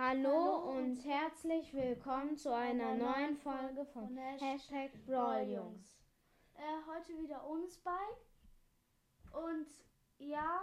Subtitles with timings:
[0.00, 5.98] Hallo, und herzlich willkommen zu einer neuen Folge von Hashtag Brawljungs.
[6.54, 8.20] Äh, heute wieder ohne Spike.
[9.32, 9.66] Und
[10.18, 10.60] ja,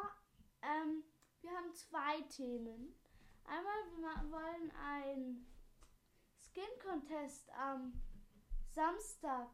[0.61, 1.03] ähm,
[1.41, 2.95] wir haben zwei Themen.
[3.43, 5.45] Einmal, wir wollen ein
[6.39, 8.01] Skin Contest am
[8.69, 9.49] Samstag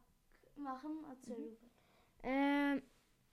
[0.58, 1.04] machen.
[1.10, 1.58] Erzähl du.
[2.22, 2.84] Ähm,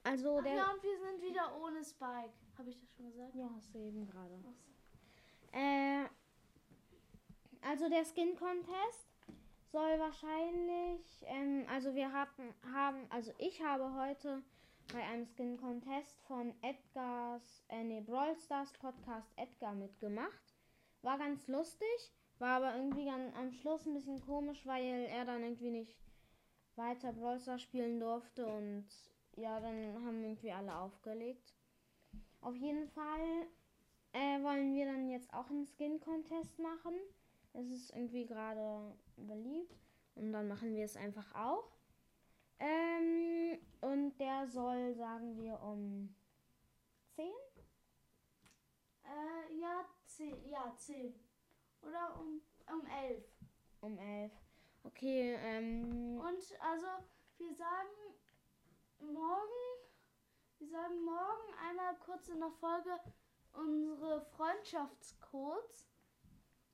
[0.02, 0.54] also Ach der.
[0.54, 2.32] ja, und wir sind wieder ohne Spike.
[2.56, 3.34] Habe ich das schon gesagt?
[3.34, 4.42] Ja, hast du eben gerade.
[5.52, 6.08] Äh,
[7.62, 9.08] also der Skin Contest
[9.70, 14.42] soll wahrscheinlich, ähm, also wir hatten, haben, also ich habe heute
[14.92, 20.54] bei einem Skin Contest von Edgars, äh, nee, Brawl Stars Podcast Edgar mitgemacht.
[21.02, 25.42] War ganz lustig, war aber irgendwie ganz, am Schluss ein bisschen komisch, weil er dann
[25.42, 25.98] irgendwie nicht
[26.76, 28.88] weiter Brawl Stars spielen durfte und
[29.36, 31.54] ja, dann haben irgendwie alle aufgelegt.
[32.40, 33.46] Auf jeden Fall
[34.12, 36.94] äh, wollen wir dann jetzt auch einen Skin Contest machen.
[37.52, 39.74] Es ist irgendwie gerade beliebt
[40.14, 41.72] und dann machen wir es einfach auch.
[42.60, 46.14] Ähm, und der soll, sagen wir, um
[47.14, 47.26] 10?
[49.04, 50.50] Äh, ja, 10.
[50.50, 51.14] Ja, 10.
[51.82, 52.40] Oder um,
[52.72, 53.24] um 11.
[53.80, 54.32] Um 11.
[54.84, 56.86] Okay, ähm, Und also,
[57.38, 58.18] wir sagen
[59.00, 59.78] morgen,
[60.58, 62.90] wir sagen morgen einmal kurz in der Folge
[63.52, 65.86] unsere Freundschaftscodes,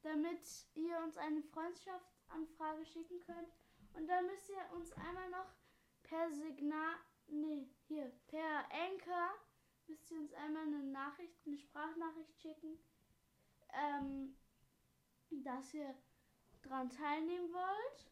[0.04, 0.40] damit
[0.74, 3.48] ihr uns eine Freundschaftsanfrage schicken könnt.
[3.94, 5.52] Und dann müsst ihr uns einmal noch
[6.02, 6.96] per Signal,
[7.28, 9.30] nee, hier, per Anchor
[9.86, 12.78] müsst ihr uns einmal eine Nachricht, eine Sprachnachricht schicken,
[13.72, 14.36] ähm,
[15.30, 15.94] dass ihr
[16.62, 18.10] dran teilnehmen wollt.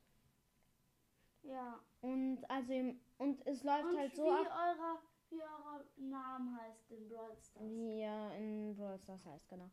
[1.45, 1.81] Ja.
[2.03, 6.57] und also, im- und es läuft Und halt wie so ab, eurer wie euer Name
[6.61, 7.65] heißt in Brawl Stars.
[7.69, 9.69] wie er in Brawl Stars heißt, genau.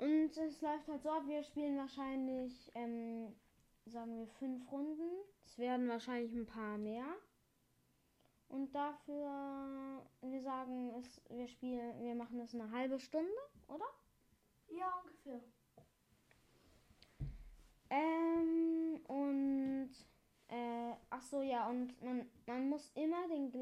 [0.00, 3.36] Und es läuft halt so ab, wir spielen wahrscheinlich, ähm,
[3.84, 5.10] sagen wir, fünf Runden.
[5.44, 7.04] Es werden wahrscheinlich ein paar mehr.
[8.48, 13.30] Und dafür, wir sagen, es, wir spielen, wir machen das eine halbe Stunde,
[13.68, 13.84] oder?
[14.68, 15.42] Ja, ungefähr.
[17.90, 19.90] Ähm, und,
[20.48, 23.52] äh, ach so, ja, und man, man muss immer den,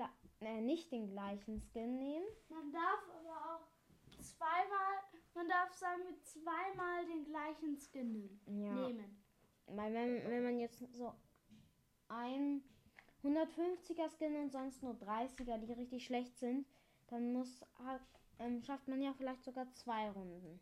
[0.41, 2.27] äh, nicht den gleichen Skin nehmen.
[2.49, 4.98] Man darf aber auch zweimal,
[5.39, 8.75] man darf sagen wir zweimal den gleichen Skin Ja.
[8.75, 9.23] nehmen.
[9.67, 11.15] Weil wenn, wenn man jetzt so
[12.09, 12.63] ein
[13.23, 16.67] 150er Skin und sonst nur 30er, die richtig schlecht sind,
[17.07, 18.03] dann muss hat,
[18.41, 20.59] ähm, schafft man ja vielleicht sogar zwei Runden.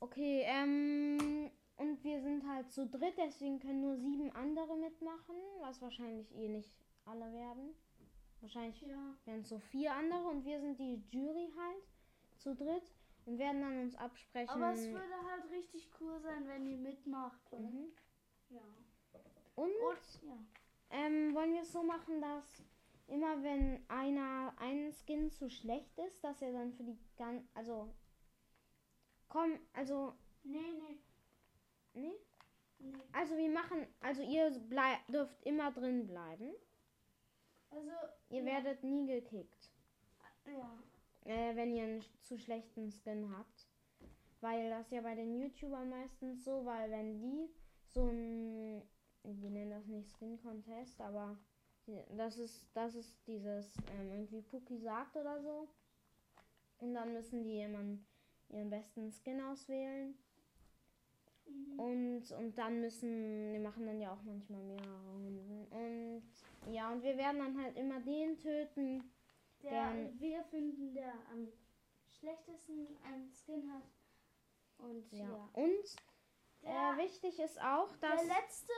[0.00, 5.82] Okay, ähm, und wir sind halt zu dritt, deswegen können nur sieben andere mitmachen, was
[5.82, 6.70] wahrscheinlich eh nicht
[7.04, 7.74] alle werden.
[8.40, 9.16] Wahrscheinlich Ja.
[9.24, 11.82] werden es so vier andere und wir sind die Jury halt
[12.36, 12.94] zu dritt
[13.28, 14.48] und werden dann uns absprechen.
[14.48, 17.52] Aber es würde halt richtig cool sein, wenn ihr mitmacht.
[17.52, 17.92] mhm.
[18.48, 18.60] Ja.
[19.54, 20.38] Und Und ja.
[20.90, 22.62] Ähm, wollen wir es so machen, dass
[23.06, 27.94] immer wenn einer ein Skin zu schlecht ist, dass er dann für die gan also
[29.28, 30.98] komm, also Nee, nee,
[31.92, 32.14] nee,
[32.78, 33.02] nee.
[33.12, 36.54] also wir machen, also ihr blei dürft immer drin bleiben.
[37.70, 37.90] Also
[38.30, 38.46] Ihr ja.
[38.46, 39.70] werdet nie gekickt,
[40.46, 40.78] ja.
[41.28, 43.68] Äh, wenn ihr einen zu schlechten Skin habt,
[44.40, 47.48] weil das ja bei den YouTubern meistens so, weil wenn die
[47.86, 48.82] so ein,
[49.24, 51.36] die nennen das nicht Skin Contest, aber
[52.16, 55.68] das ist, das ist dieses ähm, irgendwie Puki sagt oder so.
[56.78, 57.98] Und dann müssen die immer
[58.50, 60.14] ihren besten Skin auswählen.
[61.46, 61.78] Mhm.
[61.78, 65.66] Und, und dann müssen, die machen dann ja auch manchmal mehrere Runden.
[65.70, 69.10] Und ja, und wir werden dann halt immer den töten.
[69.62, 70.20] Der, Gern.
[70.20, 71.48] wir finden, der am
[72.18, 73.82] schlechtesten einen Skin hat.
[74.78, 75.24] Und Ja.
[75.28, 75.48] ja.
[75.54, 75.96] Und
[76.62, 78.20] Der- äh, wichtig ist auch, dass.
[78.22, 78.72] Der letzte,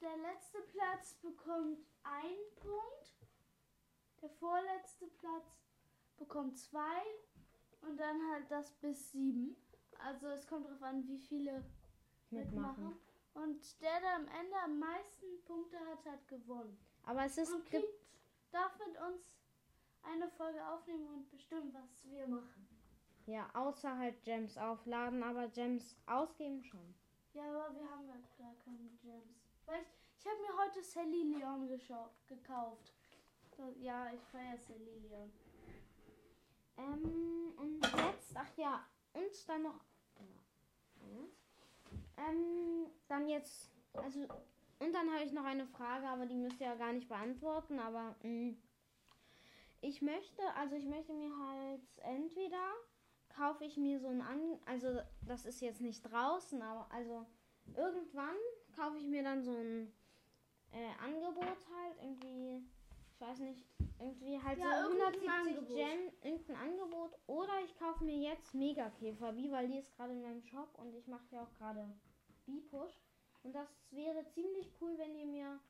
[0.00, 3.14] der letzte Platz bekommt einen Punkt.
[4.20, 5.58] Der vorletzte Platz
[6.16, 7.02] bekommt zwei.
[7.82, 9.56] Und dann halt das bis sieben.
[9.98, 11.64] Also es kommt darauf an, wie viele
[12.30, 12.84] mitmachen.
[12.84, 12.98] mitmachen.
[13.34, 16.78] Und der, der am Ende am meisten Punkte hat, hat gewonnen.
[17.04, 17.52] Aber es ist.
[17.52, 17.86] Und kriegt,
[18.52, 19.30] darf mit uns
[20.04, 22.68] eine Folge aufnehmen und bestimmen, was wir machen.
[23.26, 26.94] Ja, außer halt Gems aufladen, aber Gems ausgeben schon.
[27.32, 29.40] Ja, aber wir haben gerade gar keine Gems.
[29.66, 31.68] Weil ich, ich habe mir heute Sally Leon
[32.26, 32.92] gekauft.
[33.80, 35.32] Ja, ich feiere Sally Leon.
[36.76, 38.84] Ähm, und jetzt, ach ja,
[39.14, 39.80] und dann noch.
[41.00, 41.24] Ja,
[42.16, 46.68] ähm, dann jetzt, also, und dann habe ich noch eine Frage, aber die müsst ihr
[46.68, 48.54] ja gar nicht beantworten, aber mh,
[49.84, 52.72] ich möchte, also ich möchte mir halt entweder
[53.28, 57.26] kaufe ich mir so ein An also das ist jetzt nicht draußen, aber also
[57.76, 58.36] irgendwann
[58.74, 59.92] kaufe ich mir dann so ein
[60.72, 62.64] äh, Angebot halt irgendwie,
[63.12, 63.66] ich weiß nicht,
[63.98, 65.76] irgendwie halt Ja, so irgendein 170 Angebot.
[65.76, 70.22] Gem, irgendein Angebot oder ich kaufe mir jetzt Megakäfer, wie weil die ist gerade in
[70.22, 71.94] meinem Shop und ich mache ja auch gerade
[72.46, 72.98] B-Push
[73.42, 75.60] und das wäre ziemlich cool, wenn ihr mir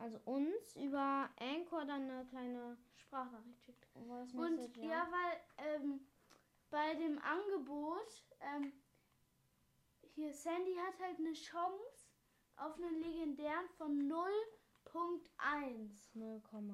[0.00, 3.86] also uns über Anchor dann eine kleine Sprachnachricht schickt.
[3.92, 6.00] Voice Und Message, ja, weil ähm,
[6.70, 8.72] bei dem Angebot, ähm,
[10.14, 12.08] hier Sandy hat halt eine Chance
[12.56, 16.14] auf einen legendären von 0.1.
[16.14, 16.72] 0,1.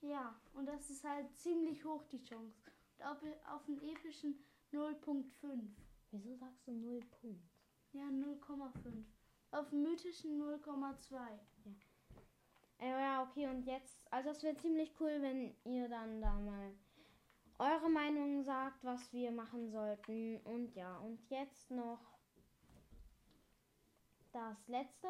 [0.00, 2.58] Ja, und das ist halt ziemlich hoch die Chance.
[2.98, 3.22] Und auf,
[3.52, 4.42] auf einen epischen
[4.72, 5.68] 0.5.
[6.10, 7.52] Wieso sagst du 0 Punkt?
[7.92, 9.04] Ja, 0,5.
[9.52, 11.16] Auf einen mythischen 0,2.
[12.78, 16.74] Äh, ja, okay, und jetzt, also es wäre ziemlich cool, wenn ihr dann da mal
[17.58, 20.38] eure Meinung sagt, was wir machen sollten.
[20.42, 22.00] Und ja, und jetzt noch
[24.32, 25.08] das letzte.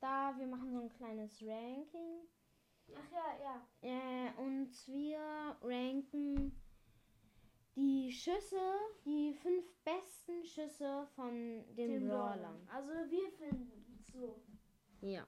[0.00, 2.26] Da wir machen so ein kleines Ranking.
[2.94, 3.68] Ach ja, ja.
[3.82, 6.52] Äh, und wir ranken
[7.76, 8.60] die Schüsse,
[9.04, 12.68] die fünf besten Schüsse von den, Den Brawlern.
[12.68, 14.42] Also wir finden es so.
[15.00, 15.26] Ja.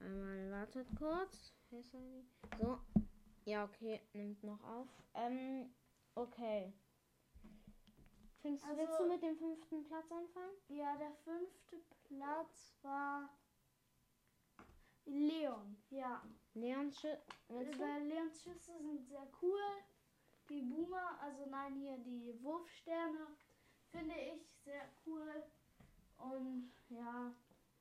[0.00, 1.52] Einmal wartet kurz.
[1.70, 2.78] So.
[3.44, 4.88] Ja, okay, nimmt noch auf.
[5.14, 5.74] Ähm,
[6.14, 6.72] okay.
[8.40, 10.54] Fängst, Also- willst du mit dem fünften Platz anfangen?
[10.68, 13.28] Ja, der fünfte Platz war
[15.06, 15.76] Leon.
[15.90, 16.22] Ja.
[16.54, 17.22] Leons Schüsse.
[17.48, 19.60] Leons Schüsse sind sehr cool.
[20.48, 23.26] Die Boomer, also nein, hier die Wurfsterne,
[23.90, 25.42] finde ich sehr cool.
[26.18, 27.34] Und ja,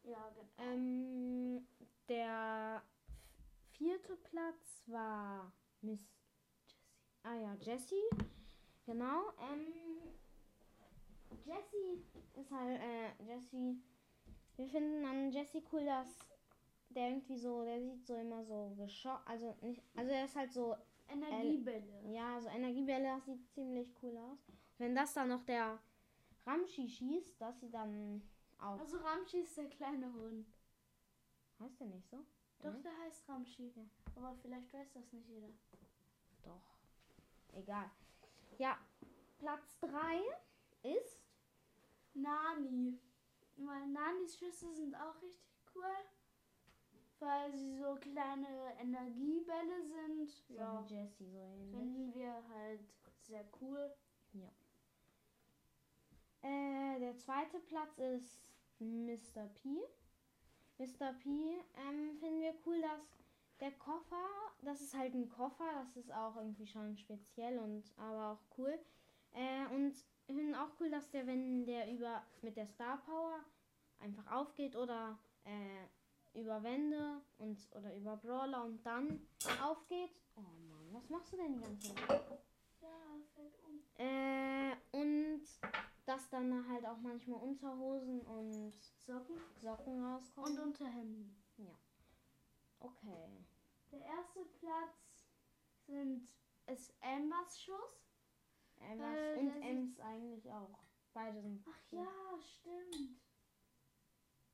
[0.03, 0.49] ja, genau.
[0.57, 1.67] Ähm,
[2.09, 2.81] der
[3.71, 5.51] vierte Platz war
[5.81, 6.07] Miss
[7.23, 8.09] Ah ja, Jessie.
[8.85, 9.33] Genau.
[9.37, 9.73] Ähm,
[11.43, 12.05] Jessie
[12.39, 13.81] ist halt, äh, Jessie.
[14.55, 16.07] Wir finden an Jessie cool, dass
[16.89, 20.53] der irgendwie so, der sieht so immer so geschockt, also nicht, also er ist halt
[20.53, 20.75] so,
[21.09, 22.01] Energiebälle.
[22.11, 24.39] ja, so Energiebälle, das sieht ziemlich cool aus.
[24.77, 25.79] Wenn das dann noch der
[26.45, 28.21] Ramschi schießt, dass sie dann
[28.57, 30.47] auch, Also Ramschi ist der kleine Hund.
[31.59, 32.23] Heißt der nicht so?
[32.59, 32.83] Doch, Mhm.
[32.83, 33.71] der heißt Ramschi.
[33.75, 33.83] Ja.
[34.15, 35.49] Aber vielleicht weiß das nicht jeder.
[36.43, 36.61] Doch.
[37.53, 37.89] Egal.
[38.57, 38.77] Ja,
[39.37, 40.21] Platz 3
[40.83, 41.21] ist
[42.13, 42.99] Nani.
[43.57, 45.83] Weil Nanis Schüsse sind auch richtig cool.
[47.19, 48.47] Weil sie so kleine
[48.79, 50.29] Energiebälle sind.
[50.29, 50.83] so Ja.
[50.87, 51.71] wie Jessie so ähnlich.
[51.75, 52.81] Finden wir halt
[53.21, 53.93] sehr cool.
[56.43, 58.41] Äh, der zweite Platz ist
[58.79, 59.47] Mr.
[59.55, 59.81] P.
[60.77, 61.13] Mr.
[61.13, 63.01] P ähm, finden wir cool, dass
[63.59, 64.25] der Koffer,
[64.61, 68.77] das ist halt ein Koffer, das ist auch irgendwie schon speziell und aber auch cool.
[69.33, 69.95] Äh, und
[70.25, 73.39] finden auch cool, dass der, wenn der über mit der Star Power
[73.99, 79.27] einfach aufgeht oder äh, über Wände und oder über Brawler und dann
[79.63, 80.11] aufgeht.
[80.35, 82.21] Oh Mann, was machst du denn die ganze Zeit?
[82.87, 83.83] Ja, um.
[83.97, 85.43] Äh, und
[86.05, 88.73] dass dann halt auch manchmal Unterhosen und
[89.05, 90.57] Socken Socken rauskommen.
[90.57, 91.37] und Unterhemden.
[92.79, 93.27] okay.
[93.91, 95.25] Der erste Platz
[95.85, 96.27] sind
[96.67, 98.03] ist Ambers Schuss.
[98.79, 100.77] Emmas Äh, und Ems eigentlich auch.
[101.13, 101.63] Beide sind.
[101.67, 102.07] Ach ja,
[102.59, 103.17] stimmt.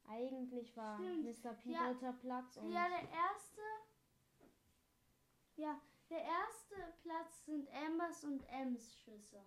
[0.05, 1.43] Eigentlich war Stimmt.
[1.43, 1.53] Mr.
[1.53, 1.91] P Ja.
[1.91, 3.62] dritter Platz und Ja, der erste.
[5.55, 5.79] Ja,
[6.13, 9.41] der erste Platz sind Ambers und Ems Schüsse.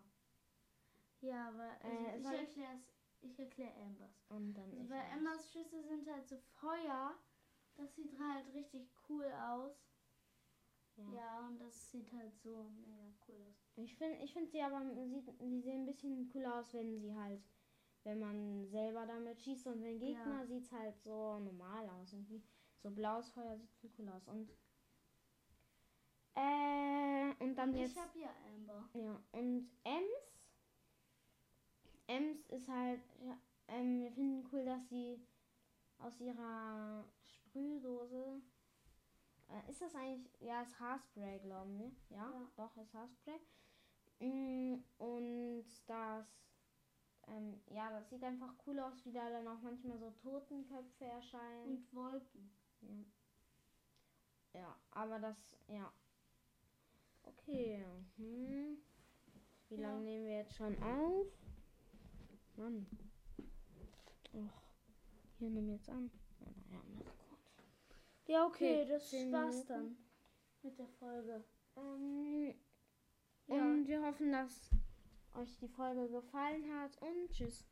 [1.20, 2.80] Ja, aber also Äh, ich soll ich- erkläre
[3.22, 4.24] ich erkläre Ambers.
[4.28, 5.10] und dann Also weil.
[5.12, 7.14] Ambers Schüsse sind halt so Feuer.
[7.76, 9.76] Das sieht halt richtig cool aus.
[10.96, 11.12] Ja.
[11.12, 13.54] Ja, und das sieht halt so mega cool aus.
[13.76, 17.14] Ich finde ich find sie aber, sieht, die sehen ein bisschen cool aus, wenn sie
[17.14, 17.42] halt,
[18.04, 20.46] wenn man selber damit schießt und wenn Gegner Ja.
[20.46, 22.12] sieht es halt so normal aus.
[22.12, 22.42] Irgendwie.
[22.82, 24.26] So blaues Feuer sieht viel cool aus.
[24.28, 24.50] Und
[26.36, 27.92] äh, und dann Und jetzt.
[27.92, 28.88] ich habe ja Amber.
[28.94, 30.32] Ja, und Ems.
[32.08, 33.36] Ems ist halt, ja,
[33.68, 35.20] ähm, wir finden cool, dass sie
[35.98, 38.40] aus ihrer Sprühdose,
[39.48, 41.90] äh, ist das eigentlich, ja, ist Haarspray, glauben wir.
[42.16, 42.50] Ja, Ja.
[42.56, 43.40] doch, ist Haarspray.
[44.20, 46.26] Mm, und das,
[47.26, 51.78] ähm, ja, das sieht einfach cool aus, wie da dann auch manchmal so Totenköpfe erscheinen.
[51.78, 52.52] Und Wolken.
[54.54, 55.36] Ja, aber das,
[55.68, 55.92] ja.
[57.26, 57.84] Okay.
[58.16, 58.78] Hm.
[59.68, 59.80] Wie Ja.
[59.90, 61.26] lange nehmen wir jetzt schon auf?
[62.56, 62.86] Mann.
[64.32, 64.62] Och.
[65.38, 66.10] Hier nimm jetzt an.
[66.40, 66.82] Oh, naja.
[68.26, 69.96] Ja, okay, okay, das war's dann
[70.62, 71.44] mit der Folge.
[71.76, 72.54] Ähm,
[73.48, 73.54] Ja.
[73.54, 74.70] Und wir hoffen, dass
[75.34, 77.66] euch die Folge gefallen hat und tschüss.